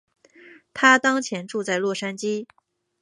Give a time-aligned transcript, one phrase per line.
[0.73, 2.47] 她当前住在洛杉矶。